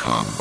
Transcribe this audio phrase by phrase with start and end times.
[0.00, 0.39] come.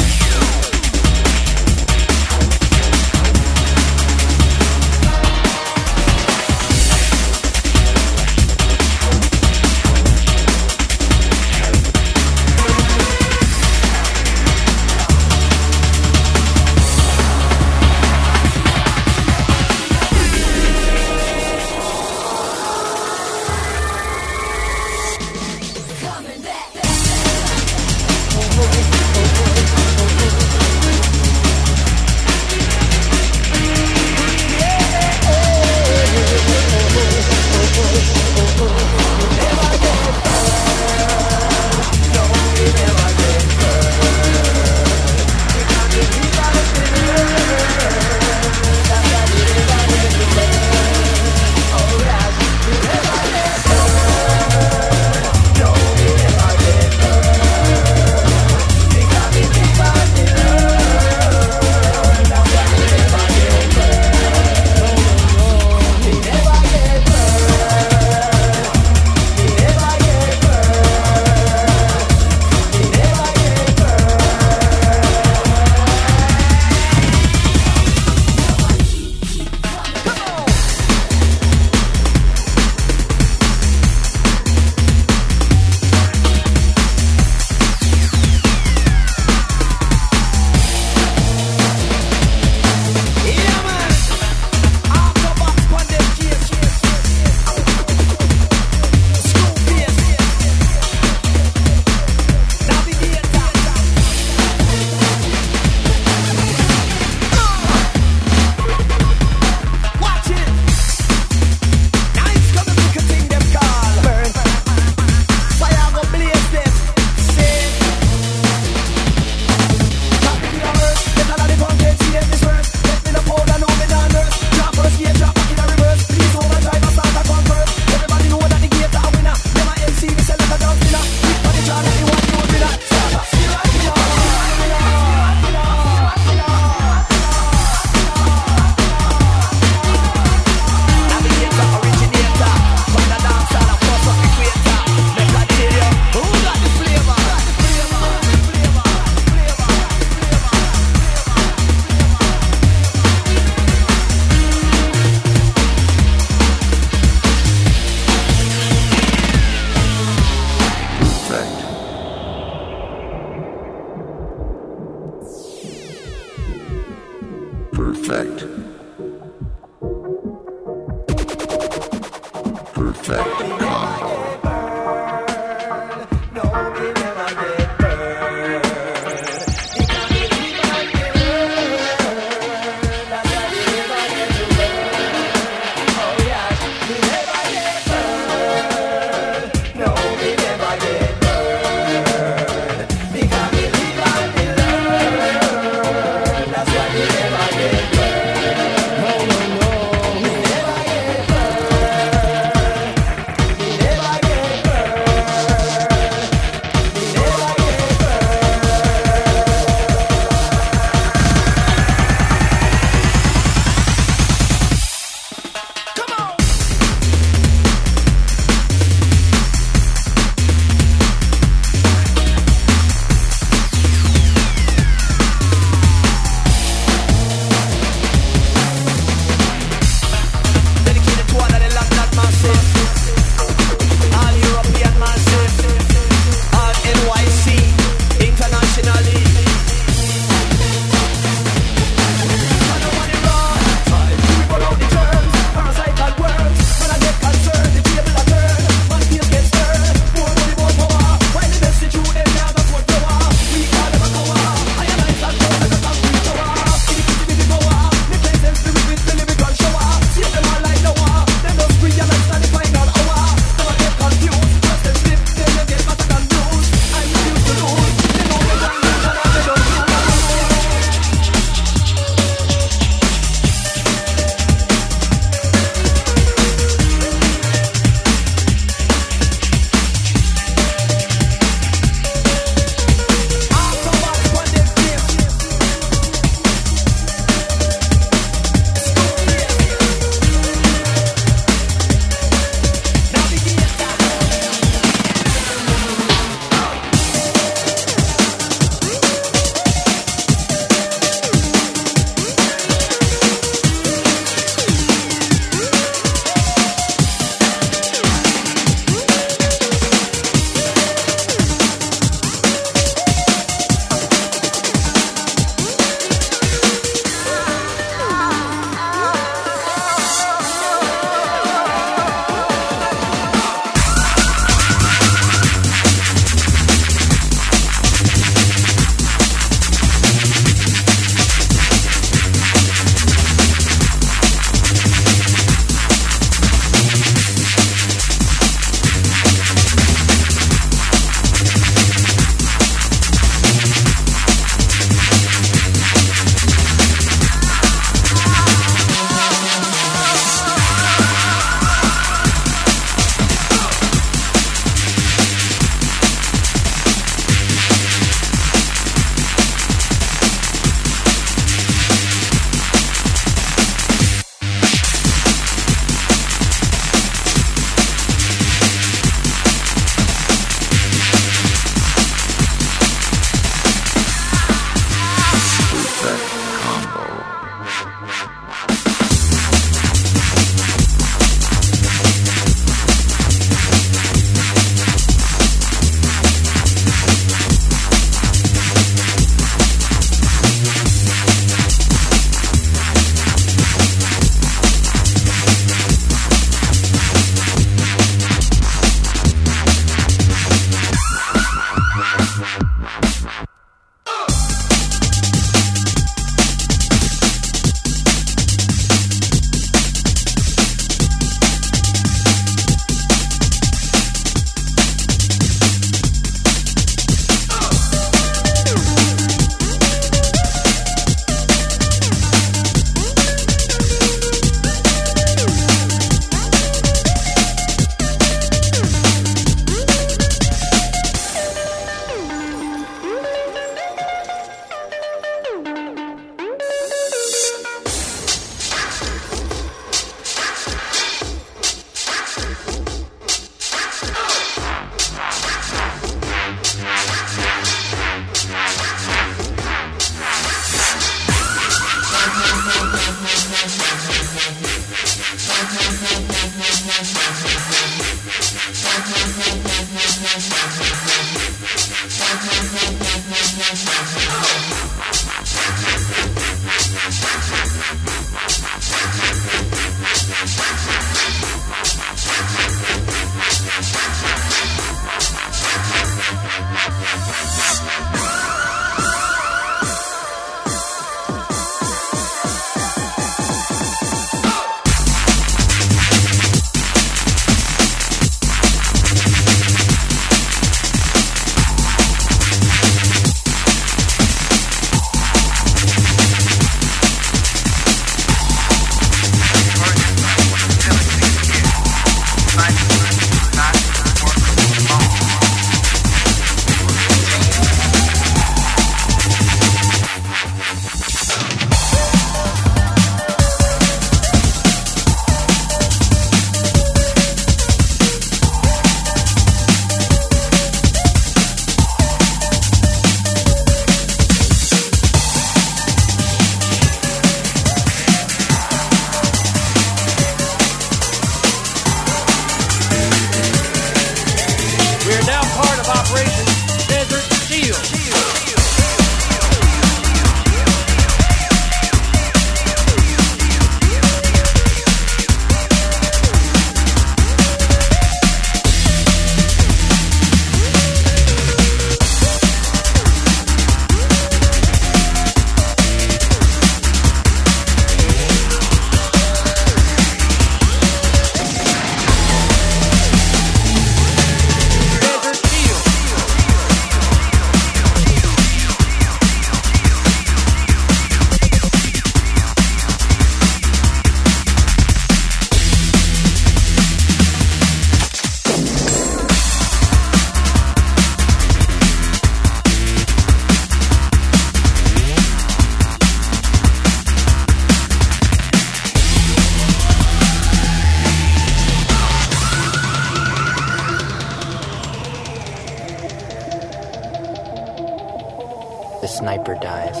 [599.22, 600.00] Sniper dies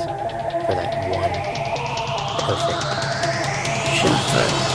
[0.66, 1.30] for that one
[2.42, 2.82] perfect
[3.96, 4.71] shot.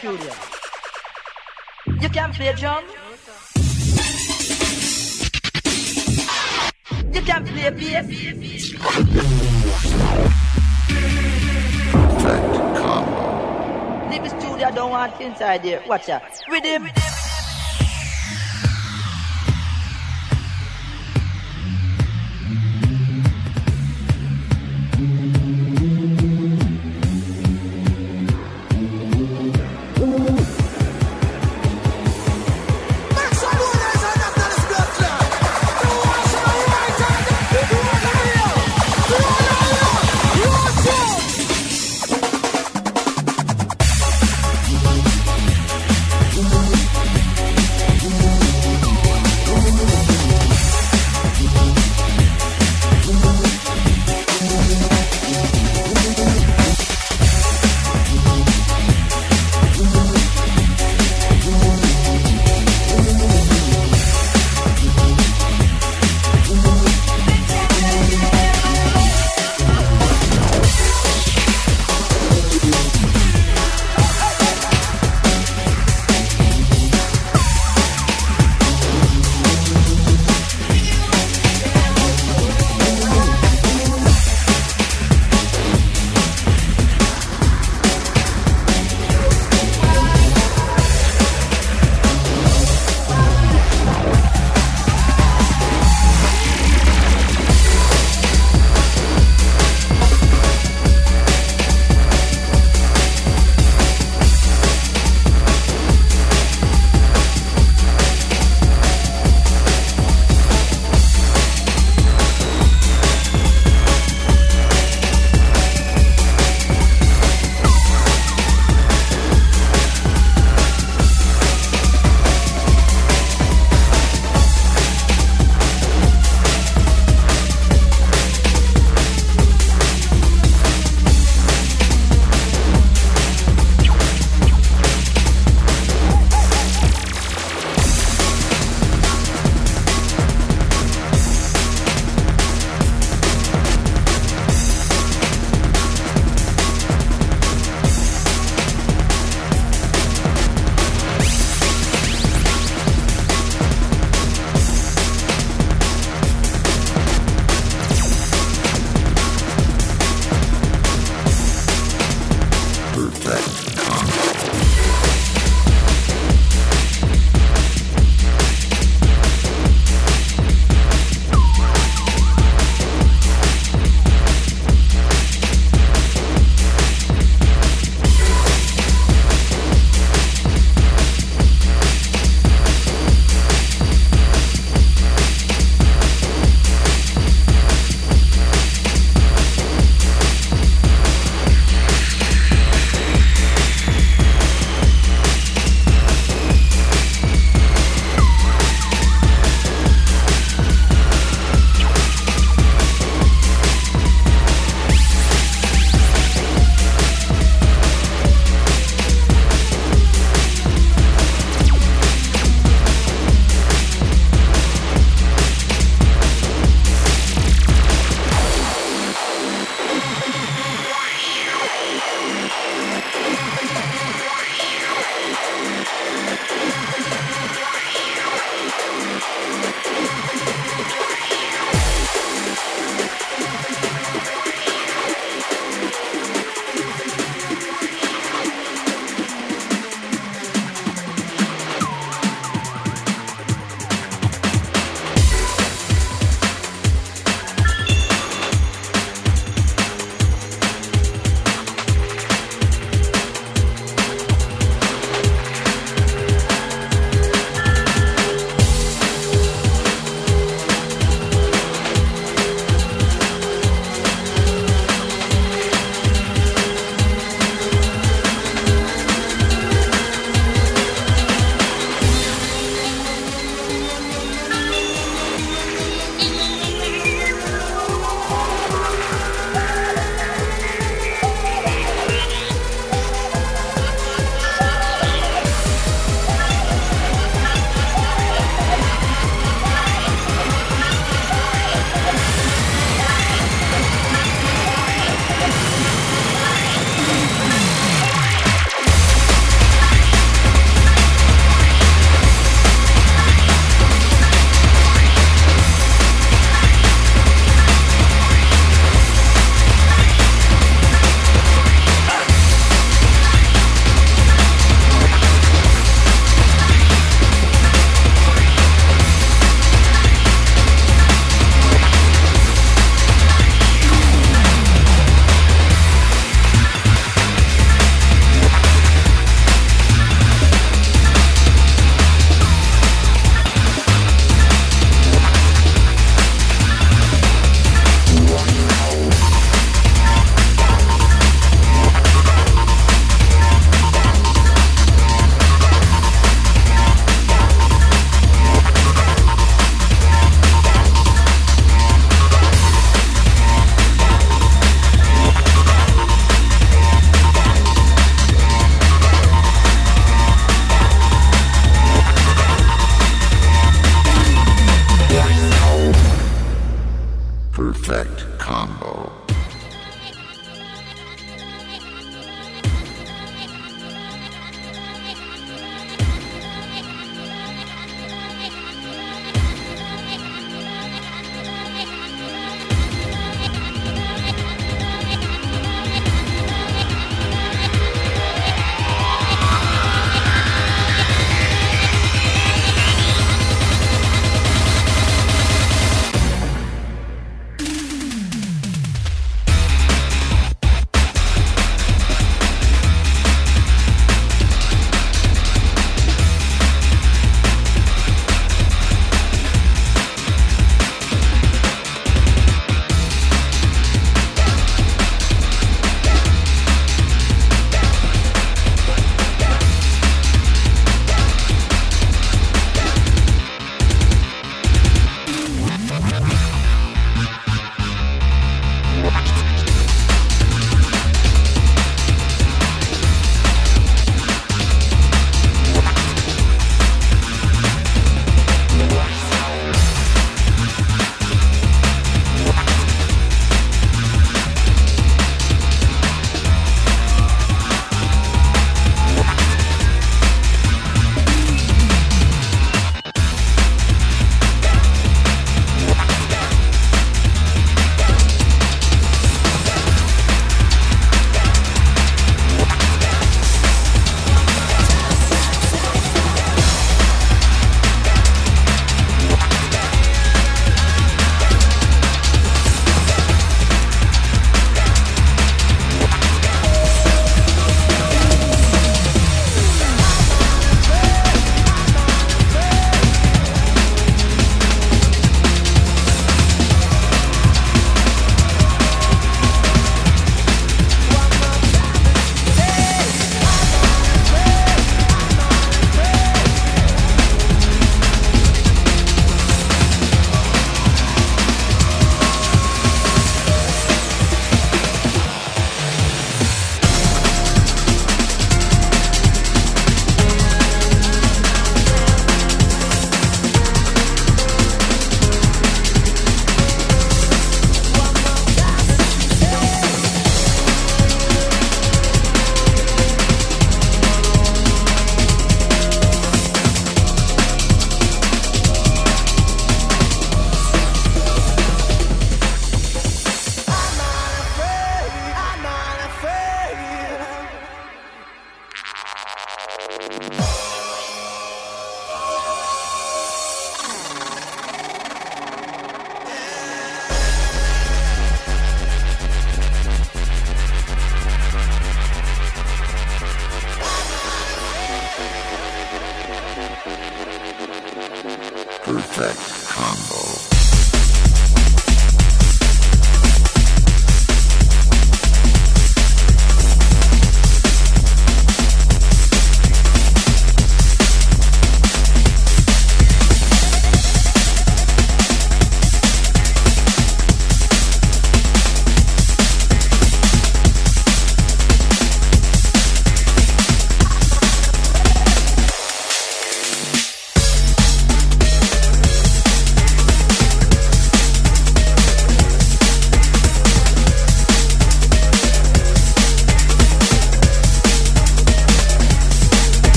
[0.00, 0.34] We are doing in my studio.
[2.00, 2.84] You can play drum.
[7.12, 8.72] You can play bass.
[12.22, 14.10] Fact combo.
[14.10, 15.82] Leave the studio, I don't want inside there.
[15.86, 16.22] Watch out.
[16.48, 16.84] With him.
[16.84, 17.11] Make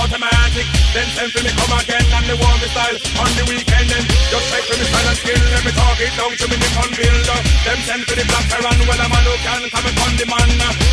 [0.00, 0.66] automatic.
[0.96, 3.86] Then send for me come again and they want me style on the weekend.
[3.92, 5.40] Then just check for me style and skill.
[5.52, 7.38] Let me talk it down to me Nippon builder.
[7.68, 8.78] Them send for the black Iran.
[8.88, 10.50] Well, I'm a no can come upon the man.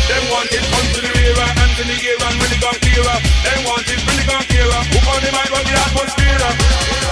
[0.08, 3.18] Them want it come to the era and to the era and really gone clearer.
[3.44, 4.80] Them want it really gone clearer.
[4.92, 7.07] Who on the mind What the atmosphere?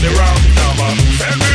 [0.00, 1.49] the round number.